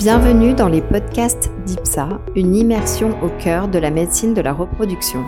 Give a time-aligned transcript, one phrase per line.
[0.00, 5.24] Bienvenue dans les podcasts d'IPSA, une immersion au cœur de la médecine de la reproduction.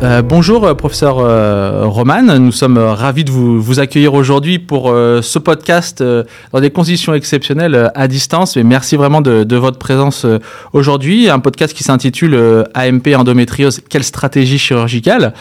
[0.00, 2.38] Euh, bonjour, euh, professeur euh, Roman.
[2.38, 6.02] Nous sommes ravis de vous, accueillir aujourd'hui pour ce podcast
[6.52, 8.56] dans des conditions exceptionnelles à distance.
[8.56, 10.24] Mais merci vraiment de, votre présence
[10.72, 11.28] aujourd'hui.
[11.28, 12.36] Un podcast qui s'intitule
[12.74, 15.32] AMP endométriose, quelle stratégie chirurgicale?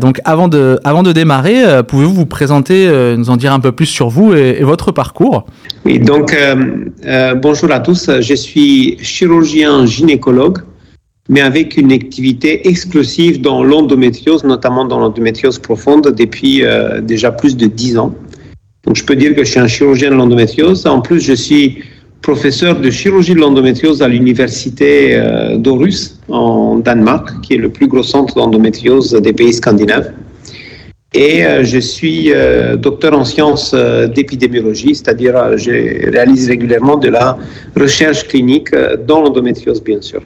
[0.00, 3.86] Donc, avant de, avant de démarrer, pouvez-vous vous présenter, nous en dire un peu plus
[3.86, 5.46] sur vous et, et votre parcours?
[5.84, 6.36] Oui, donc
[7.36, 8.10] bonjour à tous.
[8.20, 10.58] Je suis chirurgien gynécologue
[11.28, 17.56] mais avec une activité exclusive dans l'endométriose, notamment dans l'endométriose profonde, depuis euh, déjà plus
[17.56, 18.14] de dix ans.
[18.84, 20.86] Donc, je peux dire que je suis un chirurgien de l'endométriose.
[20.86, 21.78] En plus, je suis
[22.20, 27.86] professeur de chirurgie de l'endométriose à l'université euh, d'Aarhus, en Danemark, qui est le plus
[27.86, 30.12] gros centre d'endométriose des pays scandinaves.
[31.14, 32.32] Et euh, je suis
[32.76, 33.74] docteur en sciences
[34.14, 37.38] d'épidémiologie, c'est-à-dire je réalise régulièrement de la
[37.76, 38.70] recherche clinique
[39.06, 40.20] dans l'endométriose, bien sûr.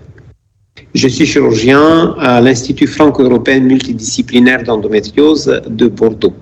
[0.95, 6.35] Je suis chirurgien à l'Institut franco-européen multidisciplinaire d'endométriose de Bordeaux.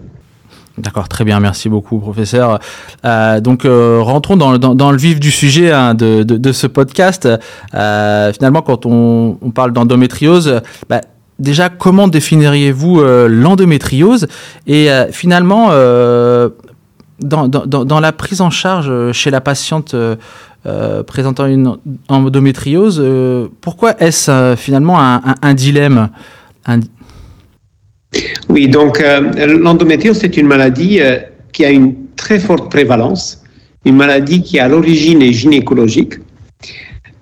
[0.79, 2.59] D'accord, très bien, merci beaucoup, professeur.
[3.05, 4.53] Euh, donc, euh, rentrons dans,
[4.93, 7.27] le vif du sujet hein, de, ce podcast.
[7.75, 10.61] Euh, finalement, quand on, parle d'endométriose,
[10.91, 11.01] bah,
[11.39, 14.29] déjà, comment définiriez-vous l'endométriose?
[14.67, 15.71] Et finalement,
[17.21, 19.97] dans, la prise en charge chez la patiente
[20.67, 21.77] euh, présentant une
[22.09, 23.01] endométriose.
[23.01, 26.09] Euh, pourquoi est-ce euh, finalement un, dilemme?
[28.49, 29.01] Oui, donc
[29.37, 31.01] l'endométriose, c'est une maladie
[31.53, 33.45] qui a une très forte prévalence,
[33.85, 36.15] une maladie qui à l'origine est gynécologique,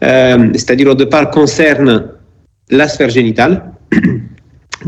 [0.01, 2.09] c'est-à-dire au départ concerne
[2.71, 3.73] la sphère génitale.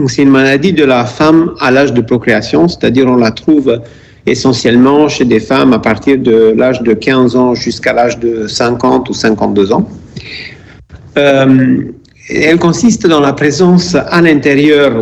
[0.09, 3.81] C'est une maladie de la femme à l'âge de procréation, c'est-à-dire on la trouve
[4.27, 9.09] essentiellement chez des femmes à partir de l'âge de 15 ans jusqu'à l'âge de 50
[9.09, 9.89] ou 52 ans.
[11.17, 11.83] Euh,
[12.29, 14.93] elle consiste dans la présence à l'intérieur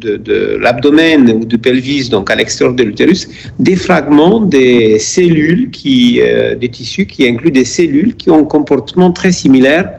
[0.00, 3.28] de, de l'abdomen ou du pelvis, donc à l'extérieur de l'utérus,
[3.58, 8.44] des fragments des cellules, qui, euh, des tissus qui incluent des cellules qui ont un
[8.44, 9.90] comportement très similaire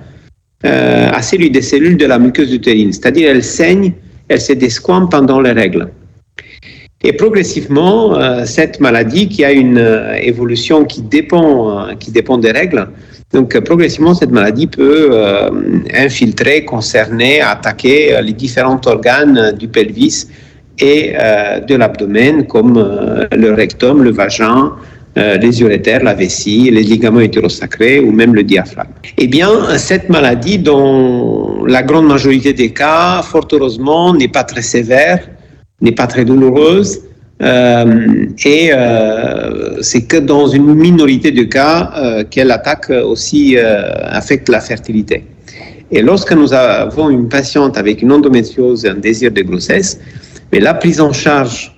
[0.66, 3.94] euh, à celui des cellules de la muqueuse utérine, c'est-à-dire elles saignent,
[4.28, 5.90] elles se desquament pendant les règles.
[7.04, 12.38] Et progressivement, euh, cette maladie qui a une euh, évolution qui dépend, euh, qui dépend
[12.38, 12.90] des règles,
[13.34, 15.10] donc progressivement, cette maladie peut
[15.96, 20.28] infiltrer, concerner, attaquer les différents organes du pelvis
[20.80, 21.14] et
[21.66, 22.74] de l'abdomen, comme
[23.32, 24.74] le rectum, le vagin,
[25.16, 28.92] les urétères, la vessie, les ligaments hétérosacrés ou même le diaphragme.
[29.18, 34.62] Eh bien, cette maladie, dont la grande majorité des cas, fort heureusement, n'est pas très
[34.62, 35.20] sévère,
[35.82, 37.02] n'est pas très douloureuse.
[37.42, 44.48] Euh, et euh, c'est que dans une minorité de cas euh, qu'elle attaque aussi affecte
[44.50, 45.24] la fertilité.
[45.92, 50.00] Et lorsque nous avons une patiente avec une endométriose et un désir de grossesse,
[50.52, 51.76] mais la prise en charge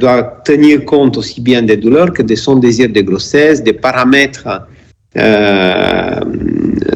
[0.00, 4.48] doit tenir compte aussi bien des douleurs que de son désir de grossesse, des paramètres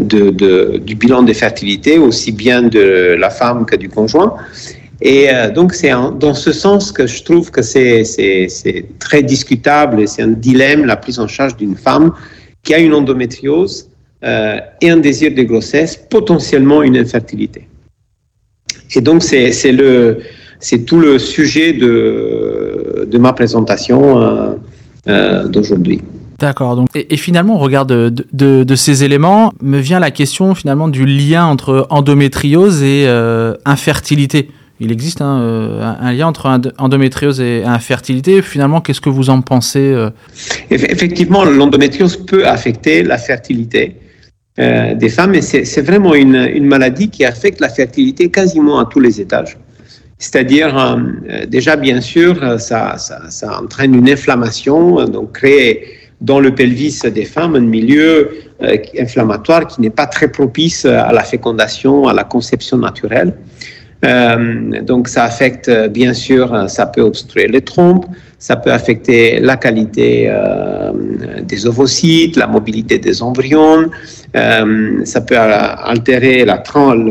[0.01, 4.37] du bilan de fertilité, aussi bien de la femme que du conjoint.
[5.03, 8.05] Et euh, donc, c'est dans ce sens que je trouve que c'est
[8.99, 12.12] très discutable et c'est un dilemme la prise en charge d'une femme
[12.62, 13.88] qui a une endométriose
[14.25, 17.66] euh, et un désir de grossesse, potentiellement une infertilité.
[18.94, 24.59] Et donc, c'est tout le sujet de, ma présentation
[25.09, 26.03] euh, d'aujourd'hui.
[26.38, 26.84] D'accord.
[26.94, 31.47] Et, finalement, au regard de, de, ces éléments, me vient la question finalement du lien
[31.47, 33.06] entre endométriose et
[33.65, 34.50] infertilité
[34.81, 38.41] il existe hein, euh, un, lien entre endométriose et infertilité.
[38.41, 40.09] Finalement, qu'est-ce que vous en pensez euh
[40.71, 43.97] Effectivement, l'endométriose peut affecter la fertilité
[44.59, 49.01] euh, des femmes, et c'est vraiment une, maladie qui affecte la fertilité quasiment à tous
[49.01, 49.59] les étages.
[50.19, 50.99] C'est-à-dire,
[51.49, 52.97] déjà, bien sûr, ça,
[53.62, 55.83] entraîne une inflammation, donc créer
[56.21, 58.31] dans le pelvis des femmes un milieu
[58.99, 63.33] inflammatoire qui n'est pas très propice à la fécondation, à la conception naturelle.
[64.05, 68.06] Euh, donc ça affecte euh, bien sûr, euh, ça peut obstruer les trompes,
[68.38, 70.32] ça peut affecter la qualité
[71.43, 73.91] des ovocytes, la mobilité des embryons,
[74.32, 76.62] ça peut altérer la,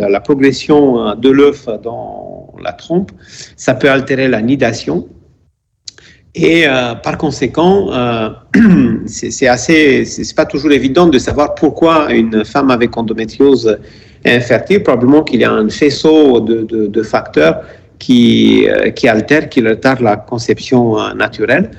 [0.10, 3.12] la progression de l'œuf dans la trompe,
[3.56, 5.08] ça peut altérer la nidation.
[6.34, 6.66] Et
[7.04, 7.92] par conséquent,
[9.06, 13.78] c'est assez, c'est pas toujours évident de savoir pourquoi une femme avec endométriose
[14.26, 17.62] infertile, probablement qu'il y a un faisceau de, de, facteurs
[17.98, 21.72] qui, qui altèrent, qui retardent la conception naturelle.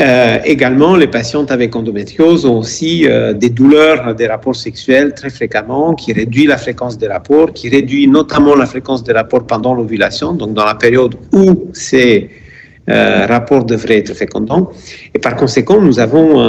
[0.00, 5.28] Euh, également, les patientes avec endométriose ont aussi euh, des douleurs des rapports sexuels très
[5.28, 9.74] fréquemment, qui réduit la fréquence des rapports, qui réduit notamment la fréquence des rapports pendant
[9.74, 12.30] l'ovulation, donc dans la période où ces
[12.90, 14.70] euh, rapports devraient être fécondants.
[15.14, 16.40] Et par conséquent, nous avons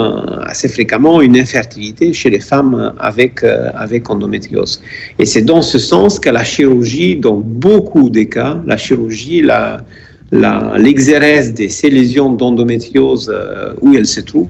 [0.45, 3.43] assez fréquemment une infertilité chez les femmes avec,
[3.85, 4.81] avec endométriose.
[5.19, 9.81] Et c'est dans ce sens que la chirurgie, dans beaucoup des cas, la chirurgie, la,
[10.31, 14.47] l'exérèse de ces lésions d'endométriose euh, où elles se trouvent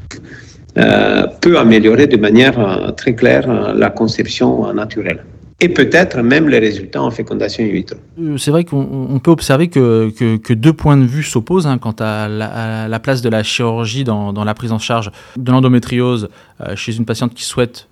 [0.77, 5.23] euh, peut améliorer de manière euh, très claire la conception naturelle
[5.61, 7.97] et peut-être même les résultats en fécondation in vitro.
[8.37, 12.27] C'est vrai qu'on peut observer que, que, deux points de vue s'opposent hein, quant à
[12.27, 16.29] la, place de la chirurgie dans, dans la prise en charge de l'endométriose
[16.75, 17.87] chez une patiente qui souhaite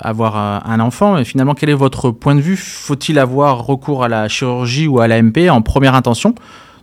[0.00, 0.36] avoir
[0.68, 1.18] un enfant.
[1.18, 2.56] Et finalement, quel est votre point de vue?
[2.56, 6.34] Faut-il avoir recours à la chirurgie ou à l'AMP en première intention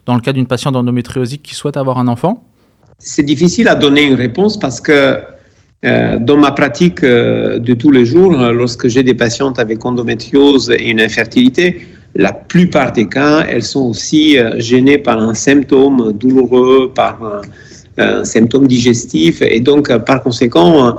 [0.05, 2.43] dans le cas d'une patiente endométriosique qui souhaite avoir un enfant?
[2.99, 5.21] C'est difficile à donner une réponse parce que euh,
[5.83, 10.89] dans ma pratique euh, de tous les jours, lorsque j'ai des patientes avec endométriose et
[10.89, 11.85] une infertilité,
[12.15, 17.19] la plupart des cas, elles sont aussi euh, gênées par un symptôme douloureux, par
[17.97, 19.41] un, symptôme digestif.
[19.41, 20.95] Et donc, par conséquent,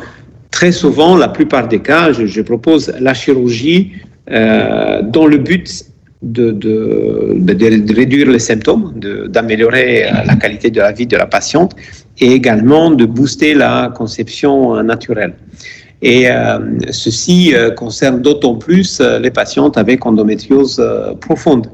[0.52, 3.90] très souvent, la plupart des cas, je propose la chirurgie
[4.28, 5.86] dans le but
[6.24, 8.94] de, de, réduire les symptômes,
[9.28, 11.76] d'améliorer la qualité de la vie de la patiente
[12.18, 15.34] et également de booster la conception naturelle.
[16.04, 16.58] Et euh,
[16.90, 20.82] ceci euh, concerne d'autant plus euh, les patientes avec endométriose
[21.20, 21.68] profonde,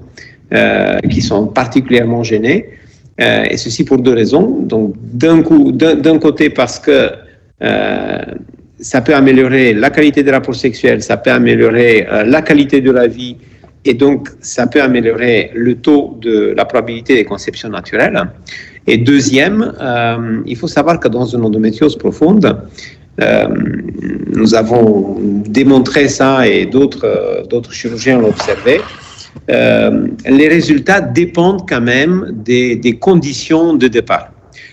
[1.08, 2.70] qui sont particulièrement gênées.
[3.18, 4.48] et ceci pour deux raisons.
[4.72, 7.10] Donc, d'un côté, parce que
[8.80, 13.06] ça peut améliorer la qualité des rapports sexuels, ça peut améliorer la qualité de la
[13.06, 13.36] vie
[13.84, 18.22] et donc ça peut améliorer le taux de la probabilité des conceptions naturelles.
[18.86, 22.62] Et deuxième, euh, il faut savoir que dans une endométriose profonde,
[23.20, 23.48] euh,
[24.34, 28.80] nous avons démontré ça et d'autres euh, d'autres chirurgiens l'ont observé.
[29.48, 34.28] les résultats dépendent quand même des, des conditions de départ.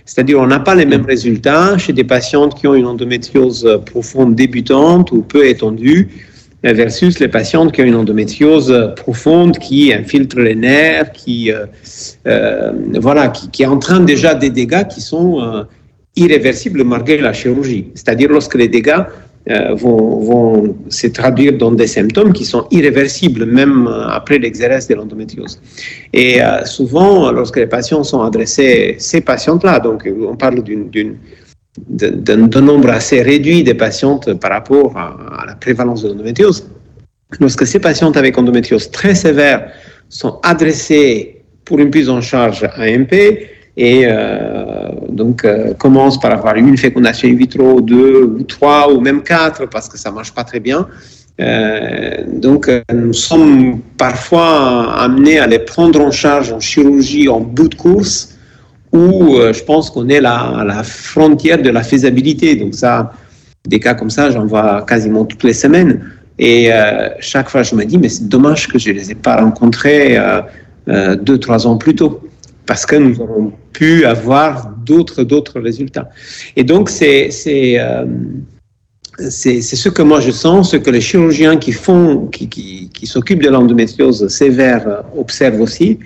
[0.06, 4.36] C'est-à-dire, on n'a pas les mêmes résultats chez des patientes qui ont une endométriose profonde
[4.36, 6.10] débutante ou peu étendue
[6.64, 11.66] versus les patientes qui ont une endométriose profonde qui infiltre les nerfs, qui, euh,
[12.28, 15.64] euh, voilà, qui, qui, entraîne déjà des dégâts qui sont euh,
[16.16, 17.90] irréversibles malgré la chirurgie.
[17.94, 19.04] C'est-à-dire lorsque les dégâts
[19.76, 25.62] vont, vont, se traduire dans des symptômes qui sont irréversibles même après l'exérèse de l'endométriose.
[26.12, 31.16] Et souvent, lorsque les patients sont adressés, ces patientes-là, donc on parle d'une
[31.78, 36.68] d'un nombre assez réduit de patientes par rapport à, la prévalence de l'endométriose.
[37.40, 39.72] Lorsque ces patientes avec endométriose très sévère
[40.10, 43.14] sont adressées pour une prise en charge AMP
[43.80, 49.00] et euh, donc euh, commencent par avoir une fécondation in vitro, deux ou trois ou
[49.02, 50.88] même quatre parce que ça marche pas très bien.
[51.40, 57.68] Euh, donc nous sommes parfois amenés à les prendre en charge en chirurgie en bout
[57.68, 58.37] de course
[58.92, 62.56] où euh, je pense qu'on est à la frontière de la faisabilité.
[62.56, 63.12] Donc ça,
[63.68, 66.04] des cas comme ça, j'en vois quasiment toutes les semaines.
[66.40, 69.16] Et euh, chaque fois, je me dis, mais c'est dommage que je ne les ai
[69.16, 72.22] pas rencontrés euh, deux, trois ans plus tôt,
[72.66, 76.10] parce que nous aurons pu avoir d'autres, d'autres résultats.
[76.56, 77.78] Et donc, c'est, c'est,
[79.30, 83.08] c'est, ce que moi je sens, ce que les chirurgiens qui font, qui, qui, qui
[83.08, 85.98] s'occupent de l'endométriose sévère observent aussi,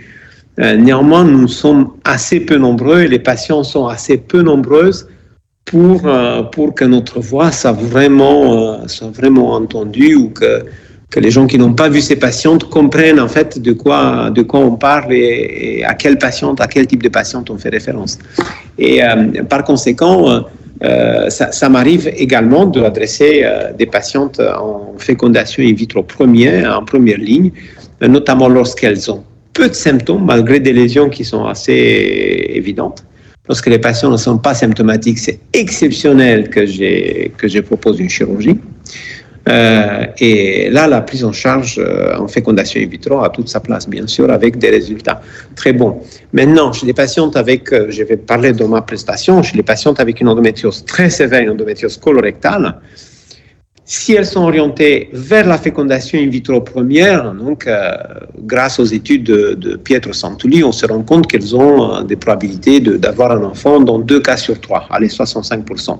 [0.62, 5.08] néanmoins, nous sommes assez peu nombreux et les patients sont assez peu nombreuses
[5.65, 10.65] pour, euh, pour que notre voix soit vraiment, euh, soit vraiment entendue ou que,
[11.10, 14.41] que les gens qui n'ont pas vu ces patientes comprennent en fait de quoi, de
[14.41, 18.18] quoi on parle et, à quelle patiente, à quel type de patiente on fait référence.
[18.77, 19.01] Et
[19.50, 20.46] par conséquent,
[20.82, 23.46] ça, ça m'arrive également d'adresser
[23.77, 27.51] des patientes en fécondation in vitro première, en première ligne,
[28.01, 33.03] notamment lorsqu'elles ont peu de symptômes, malgré des lésions qui sont assez évidentes.
[33.48, 36.62] Lorsque les patients ne sont pas symptomatiques, c'est exceptionnel que,
[37.29, 38.58] que je propose une chirurgie.
[39.50, 43.60] Euh, et là, la prise en charge euh, en fécondation in vitro a toute sa
[43.60, 45.22] place, bien sûr, avec des résultats
[45.55, 46.01] très bons.
[46.31, 50.00] Maintenant, chez les patientes avec, euh, je vais parler de ma prestation, chez les patientes
[50.00, 52.75] avec une endométriose très sévère, une endométriose colorectale,
[53.91, 57.91] si elles sont orientées vers la fécondation in vitro première, donc euh,
[58.39, 62.79] grâce aux études de, Pietro Santulli, on se rend compte qu'elles ont euh, des probabilités
[62.79, 66.00] d'avoir un enfant dans deux cas sur trois, allez 65%.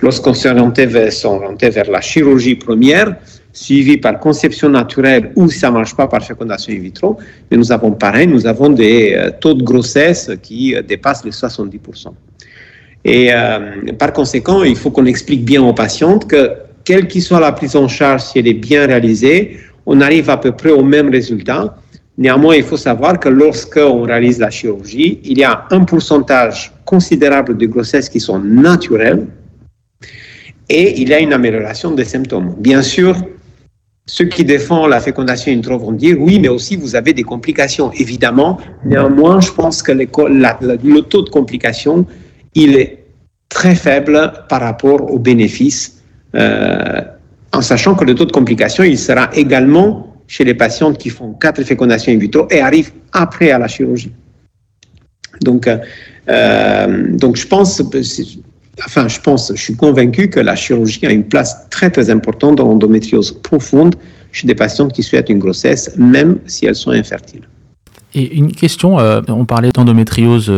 [0.00, 1.12] Lorsqu'on orienté vers,
[1.60, 3.14] vers la chirurgie première,
[3.52, 7.18] suivi par conception naturelle ou ça marche pas par fécondation in vitro.
[7.50, 12.06] Mais nous avons pareil, nous avons des euh, taux de grossesse qui dépassent les 70%.
[13.04, 13.30] Et
[13.98, 17.76] par conséquent, il faut qu'on explique bien aux patientes que quelle que soit la prise
[17.76, 21.76] en charge, si elle est bien réalisée, on arrive à peu près au même résultat.
[22.16, 27.58] Néanmoins, il faut savoir que lorsqu'on réalise la chirurgie, il y a un pourcentage considérable
[27.58, 29.26] de grossesses qui sont naturelles
[30.70, 32.54] et il y a une amélioration des symptômes.
[32.58, 33.14] Bien sûr,
[34.06, 37.92] ceux qui défendent la fécondation in vont dire oui, mais aussi vous avez des complications.
[37.92, 42.06] Évidemment, néanmoins, je pense que le taux de complications,
[42.54, 43.04] il est
[43.50, 45.97] très faible par rapport aux bénéfices,
[46.34, 47.00] euh,
[47.52, 51.32] en sachant que le taux de complications, il sera également chez les patientes qui font
[51.32, 54.12] quatre fécondations in vitro et arrivent après à la chirurgie.
[55.42, 55.78] Donc, euh,
[56.28, 57.80] euh, donc je pense,
[58.84, 62.56] enfin, je pense, je suis convaincu que la chirurgie a une place très très importante
[62.56, 63.94] dans l'endométriose profonde
[64.32, 67.48] chez des patientes qui souhaitent une grossesse, même si elles sont infertiles.
[68.14, 68.96] Et une question,
[69.28, 70.52] on parlait d'endométriose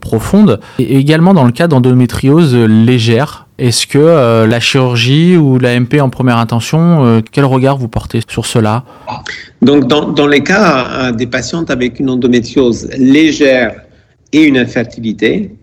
[0.00, 6.00] profonde, et également dans le cas d'endométriose légère, est-ce que euh, la chirurgie ou l'AMP
[6.00, 8.84] en première intention, quel regard vous portez sur cela?
[9.60, 13.82] Donc dans, les cas des patientes avec une endométriose légère
[14.32, 15.54] et une infertilité,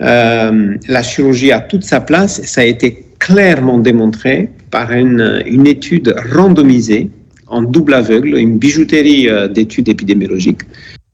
[0.00, 6.14] la chirurgie a toute sa place, ça a été clairement démontré par une, une étude
[6.32, 7.10] randomisée
[7.48, 10.62] en double aveugle, une bijouterie euh, d'études épidémiologiques,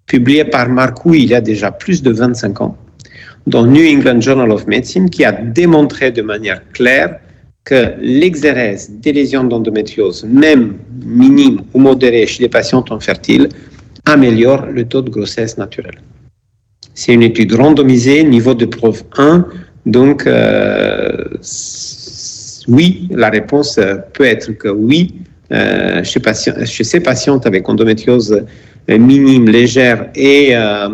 [0.07, 2.77] publiée par Marcoux il y a déjà plus de 25 ans,
[3.47, 7.19] dans New England Journal of Medicine, qui a démontré de manière claire
[7.65, 10.75] que l'exérèse des lésions d'endométriose, même
[11.05, 13.49] minime ou modérée chez les patients infertiles,
[14.05, 15.99] améliore le taux de grossesse naturelle.
[16.95, 19.47] C'est une étude randomisée, niveau de preuve 1,
[19.87, 21.25] donc euh,
[22.69, 23.81] oui, la réponse
[24.13, 25.15] peut être que oui,
[25.53, 26.21] euh, chez,
[26.65, 28.45] chez, ces patientes avec endométriose
[28.91, 30.89] euh, minime, légère et, euh,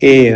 [0.00, 0.32] et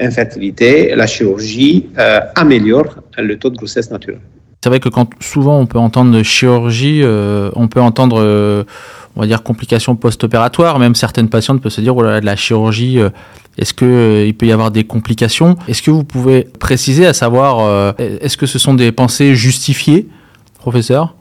[0.00, 1.86] infertilité, la chirurgie
[2.34, 4.20] améliore le taux de grossesse naturelle.
[4.62, 8.64] C'est vrai que quand souvent on peut entendre chirurgie, on peut entendre,
[9.14, 10.78] on va dire, complications post-opératoires.
[10.80, 12.98] Même certaines patientes peuvent se dire, oh là, de la chirurgie,
[13.56, 15.56] est-ce qu'il peut y avoir des complications?
[15.68, 20.08] Est-ce que vous pouvez préciser à savoir, est-ce que ce sont des pensées justifiées,
[20.58, 21.14] professeur?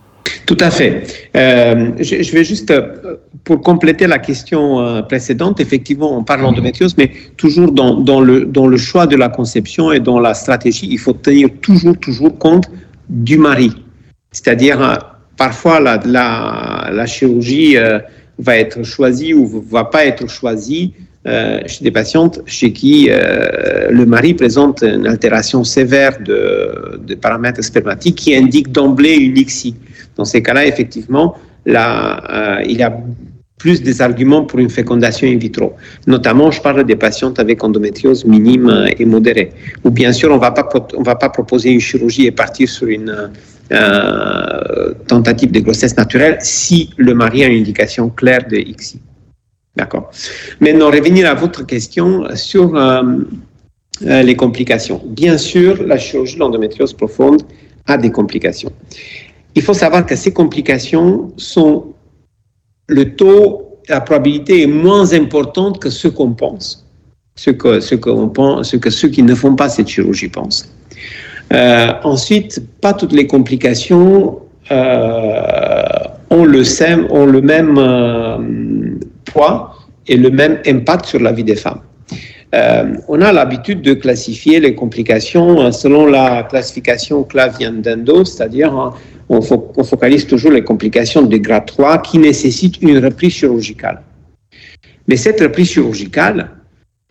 [0.45, 1.03] Tout à fait.
[1.35, 6.95] Euh, je, vais juste, euh, pour compléter la question euh, précédente, effectivement, on parle d'endométriose,
[6.97, 10.99] mais toujours dans, le, dans le choix de la conception et dans la stratégie, il
[10.99, 12.65] faut tenir toujours, toujours compte
[13.09, 13.71] du mari.
[14.31, 14.99] C'est-à-dire,
[15.37, 17.75] parfois, la, la, la chirurgie
[18.39, 20.93] va être choisie ou va pas être choisie
[21.25, 28.15] chez des patientes chez qui le mari présente une altération sévère de, de paramètres spermatiques
[28.15, 29.75] qui indique d'emblée une ICSI.
[30.17, 31.35] Dans ces cas-là, effectivement,
[31.67, 32.97] euh, il y a
[33.57, 35.73] plus des arguments pour une fécondation in vitro.
[36.05, 39.51] Notamment, je parle des patientes avec endométriose minime et modérée.
[39.83, 43.31] Ou bien sûr, on on va pas proposer une chirurgie et partir sur une
[43.71, 49.01] euh, tentative de grossesse naturelle si le mari a une indication claire de XI.
[49.75, 50.09] D'accord.
[50.61, 53.03] Maintenant, revenir à votre question sur euh,
[54.01, 55.01] les complications.
[55.05, 57.41] Bien sûr, la chirurgie de l'endométriose profonde
[57.87, 58.71] a des complications.
[59.57, 61.95] Il faut savoir que ces complications sont
[62.87, 66.85] le taux, la probabilité est moins importante que ce qu'on pense,
[67.35, 67.97] ce que, ceux
[69.07, 70.71] qui ne font pas cette chirurgie pensent.
[71.51, 74.37] Euh, ensuite, pas toutes les complications
[74.69, 75.81] euh,
[76.29, 78.37] ont, le, même euh,
[79.25, 79.73] poids
[80.07, 81.81] et le même impact sur la vie des femmes.
[83.07, 88.93] on a l'habitude de classifier les complications selon la classification Clavian-Dendo, c'est-à-dire
[89.29, 89.41] on,
[89.83, 94.01] focalise toujours les complications de grade 3 qui nécessitent une reprise chirurgicale.
[95.07, 96.51] Mais cette reprise chirurgicale,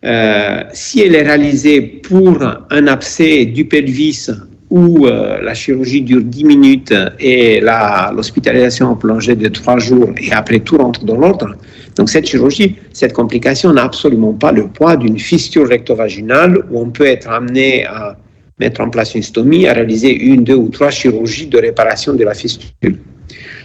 [0.05, 4.29] euh, si elle est réalisée pour un abcès du pelvis
[4.69, 10.31] où euh, la chirurgie dure 10 minutes et l'hospitalisation en plongée de 3 jours et
[10.33, 11.55] après tout rentre dans l'ordre,
[11.95, 16.89] donc cette chirurgie, cette complication n'a absolument pas le poids d'une fistule rectovaginale où on
[16.89, 18.17] peut être amené à
[18.59, 22.23] mettre en place une stomie, à réaliser une, deux ou trois chirurgies de réparation de
[22.23, 22.97] la fistule.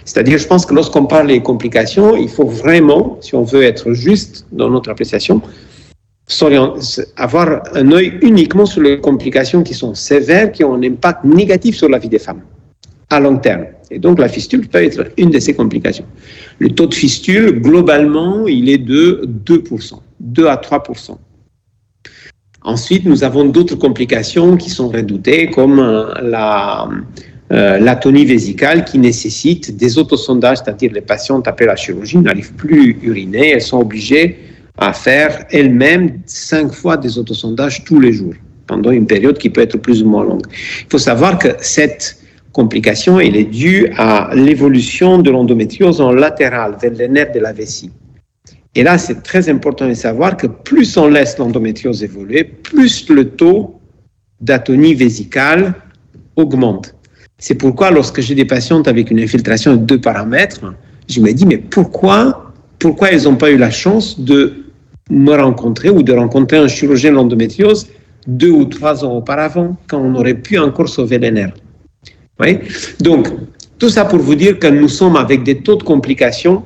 [0.04, 3.92] C'est-à-dire, je pense que lorsqu'on parle des complications, il faut vraiment, si on veut être
[3.92, 5.40] juste dans notre appréciation,
[7.16, 11.76] avoir un œil uniquement sur les complications qui sont sévères, qui ont un impact négatif
[11.76, 12.42] sur la vie des femmes
[13.10, 13.66] à long terme.
[13.90, 16.06] Et donc la fistule peut être une de ces complications.
[16.58, 21.18] Le taux de fistule, globalement, il est de 2%, 2 à 3%.
[22.64, 26.88] Ensuite, nous avons d'autres complications qui sont redoutées, comme euh, la,
[27.52, 32.96] euh, l'atonie vésicale qui nécessite des autosondages, c'est-à-dire les patientes après la chirurgie n'arrivent plus
[33.02, 34.38] à uriner, elles sont obligées
[34.78, 38.34] à faire elles-mêmes cinq fois des autosondages tous les jours
[38.66, 40.46] pendant une période qui peut être plus ou moins longue.
[40.50, 42.16] Il faut savoir que cette
[42.52, 47.52] complication elle est due à l'évolution de l'endométriose en latéral vers les nerfs de la
[47.52, 47.90] vessie.
[48.74, 53.28] Et là, c'est très important de savoir que plus on laisse l'endométriose évoluer, plus le
[53.28, 53.80] taux
[54.40, 55.74] d'atonie vésicale
[56.36, 56.94] augmente.
[57.38, 60.60] C'est pourquoi lorsque j'ai des patientes avec une infiltration de deux paramètres,
[61.08, 64.64] je me dis, mais pourquoi, pourquoi elles n'ont pas eu la chance de
[65.10, 67.88] me rencontrer ou de rencontrer un chirurgien de l'endométriose
[68.26, 71.54] deux ou trois ans auparavant, quand on aurait pu encore sauver les nerfs?
[72.40, 72.58] Oui?
[73.00, 73.28] Donc,
[73.78, 76.62] tout ça pour vous dire que nous sommes avec des taux de complications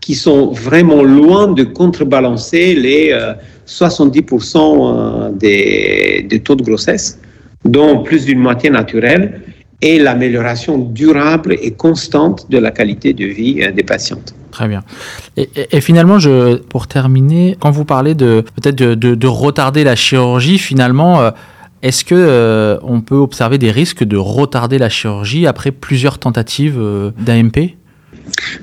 [0.00, 3.14] qui sont vraiment loin de contrebalancer les
[3.66, 7.20] 70% euh, euh, des, des, taux de grossesse,
[7.64, 9.42] dont plus d'une moitié naturelle,
[9.82, 14.34] et l'amélioration durable et constante de la qualité de vie euh, des patientes.
[14.50, 14.82] Très bien.
[15.36, 19.84] Et, et, finalement, je, pour terminer, quand vous parlez de peut-être de, de, de, retarder
[19.84, 21.30] la chirurgie, finalement,
[21.82, 26.80] est-ce que on peut observer des risques de retarder la chirurgie après plusieurs tentatives
[27.16, 27.76] d'AMP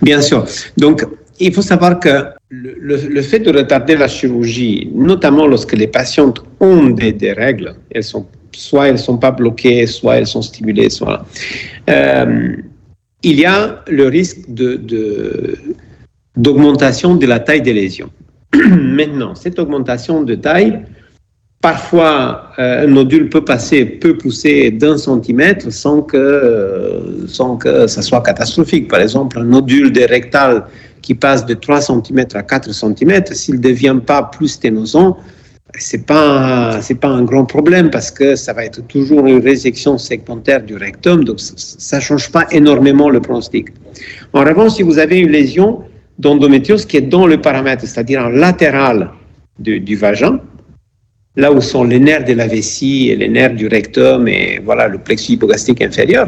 [0.02, 0.46] Bien sûr.
[0.78, 1.06] Donc,
[1.40, 6.90] il faut savoir que le, fait de retarder la chirurgie, notamment lorsque les patientes ont
[6.90, 10.90] des, règles, elles sont, soit elles ne sont pas bloquées, soit elles sont stimulées.
[11.90, 12.56] Euh,
[13.24, 14.40] il y a le risque
[16.36, 18.10] d'augmentation de, de la taille des lésions.
[18.56, 20.82] Maintenant, cette augmentation de taille,
[21.62, 27.88] Parfois, euh, un nodule peut passer, peut pousser d'un centimètre sans que, euh, sans que
[27.88, 28.88] ça soit catastrophique.
[28.88, 30.66] Par exemple, un nodule des rectales
[31.08, 35.16] qui passe de 3 cm à 4 cm, s'il ne devient pas plus sténosant,
[35.80, 40.62] c'est pas pas un grand problème parce que ça va être toujours une résection segmentaire
[40.64, 43.68] du rectum, donc ça change pas énormément le pronostic.
[44.34, 45.80] En revanche, si vous avez une lésion
[46.20, 49.10] d'endométriose qui est dans le paramètre, c'est-à-dire en latéral
[49.60, 50.42] du, du, vagin,
[51.38, 54.90] là où sont les nerfs de la vessie et les nerfs du rectum et voilà
[54.90, 56.28] le plexus hypogastrique inférieur,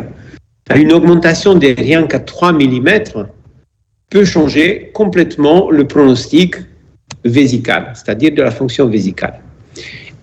[0.74, 2.90] une augmentation de rien qu'à 3 mm
[4.10, 6.56] peut changer complètement le pronostic
[7.26, 9.40] vésical, c'est-à-dire de la fonction vésicale.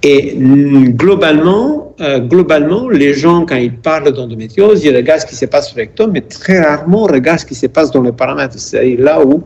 [0.03, 5.47] Et globalement, euh, globalement, les gens, quand ils parlent d'endométriose, ils regardent ce qui se
[5.47, 8.59] passe sur le rectum, mais très rarement regardent ce qui se passe dans les paramètres.
[8.59, 9.43] C'est là où,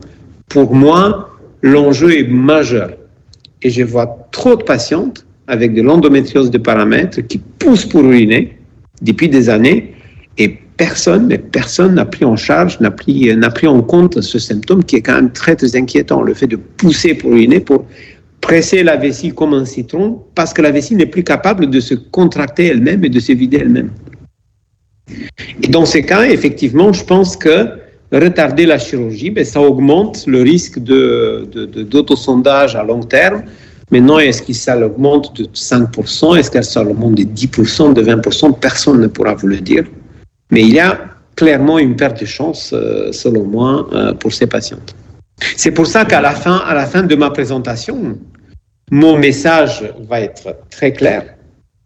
[0.49, 1.29] pour moi,
[1.61, 2.91] l'enjeu est majeur.
[3.63, 8.57] Et je vois trop de patientes avec de l'endométriose de paramètres qui poussent pour uriner
[9.01, 9.93] depuis des années
[10.37, 14.39] et personne, mais personne n'a pris en charge, n'a pris, n'a pris en compte ce
[14.39, 17.85] symptôme qui est quand même très, inquiétant, le fait de pousser pour uriner, pour
[18.47, 21.93] presser la vessie comme un citron, parce que la vessie n'est plus capable de se
[21.93, 23.91] contracter elle-même et de se vider elle-même.
[25.61, 27.57] Et dans ces cas, effectivement, je pense que
[28.11, 33.43] retarder la chirurgie, ben, ça augmente le risque de, de, de, d'autosondage à long terme.
[33.91, 38.57] Maintenant, est-ce que ça augmente de 5% Est-ce que ça augmente de 10%, de 20%
[38.59, 39.83] Personne ne pourra vous le dire.
[40.51, 40.99] Mais il y a
[41.35, 44.95] clairement une perte de chance, euh, selon moi, euh, pour ces patientes.
[45.55, 48.17] C'est pour ça qu'à la fin, la fin de ma présentation,
[48.91, 51.23] mon message va être très clair.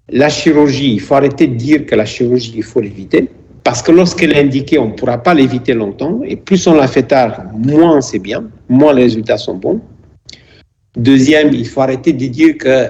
[0.10, 3.30] La chirurgie, il faut arrêter de dire que la chirurgie, il faut l'éviter.
[3.64, 6.22] Parce que lorsqu'elle est indiquée, on ne pourra pas l'éviter longtemps.
[6.24, 9.82] Et plus on la fait tard, moins c'est bien, moins les résultats sont bons.
[10.98, 12.90] Deuxième, il faut arrêter de dire que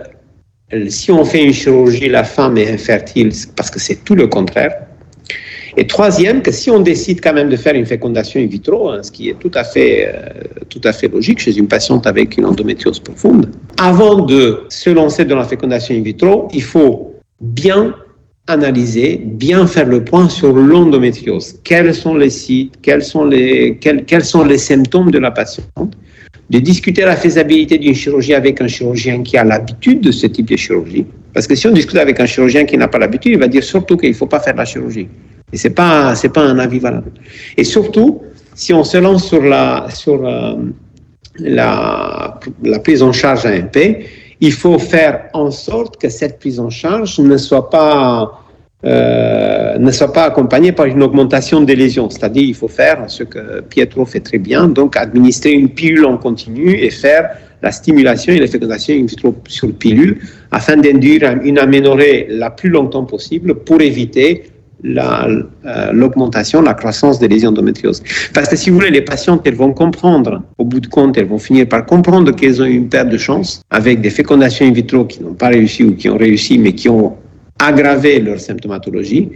[0.90, 4.85] si on fait une chirurgie, la femme est infertile, parce que c'est tout le contraire.
[5.78, 9.04] Et troisième, que si on décide quand même de faire une fécondation in vitro, hein,
[9.04, 10.30] ce qui est tout à, fait, euh,
[10.70, 15.26] tout à fait logique chez une patiente avec une endométriose profonde, avant de se lancer
[15.26, 17.94] dans la fécondation in vitro, il faut bien
[18.48, 21.60] analyser, bien faire le point sur l'endométriose.
[21.64, 25.96] Quels sont les sites, quels sont les, quels, quels sont les symptômes de la patiente
[26.50, 30.48] de discuter la faisabilité d'une chirurgie avec un chirurgien qui a l'habitude de ce type
[30.48, 31.06] de chirurgie.
[31.34, 33.64] Parce que si on discute avec un chirurgien qui n'a pas l'habitude, il va dire
[33.64, 35.08] surtout qu'il ne faut pas faire la chirurgie.
[35.54, 37.12] Et ce n'est pas, c'est pas un avis valable.
[37.58, 38.22] Et surtout,
[38.56, 40.56] si on se lance sur la, sur, euh,
[41.40, 42.40] la,
[42.84, 44.06] prise en charge AMP,
[44.42, 48.42] il faut faire en sorte que cette prise en charge ne soit pas,
[48.86, 52.10] euh, ne soit pas accompagnée par une augmentation des lésions.
[52.10, 56.18] C'est-à-dire, il faut faire ce que Pietro fait très bien, donc administrer une pilule en
[56.18, 57.30] continu et faire
[57.62, 60.20] la stimulation et la fécondation in vitro sur pilule
[60.52, 64.44] afin d'induire une aménorrhée la plus longtemps possible pour éviter
[64.86, 68.04] l'augmentation, la, croissance des lésions endométriose.
[68.34, 71.28] Parce que si vous voulez, les patientes, elles vont comprendre, au bout de compte, elles
[71.28, 75.06] vont finir par comprendre qu'elles ont une perte de chance avec des fécondations in vitro
[75.06, 77.16] qui n'ont pas réussi ou qui ont réussi, mais qui ont
[77.60, 79.30] aggravé leur symptomatologie.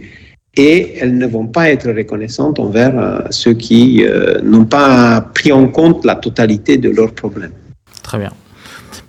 [0.56, 5.52] et elles ne vont pas être reconnaissantes envers euh, ceux qui euh, n'ont pas pris
[5.52, 7.52] en compte la totalité de leurs problèmes.
[8.02, 8.32] Très bien.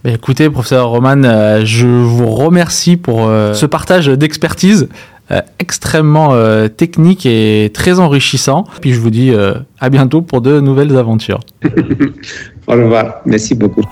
[0.04, 4.88] Mais écoutez, professeur Roman, euh, je vous remercie pour ce partage d'expertise
[5.60, 6.36] extrêmement
[6.70, 8.66] technique et très enrichissant.
[8.82, 9.34] Puis je vous dis
[9.80, 11.40] à bientôt pour de nouvelles aventures.
[12.68, 13.22] Au revoir.
[13.26, 13.84] Merci beaucoup.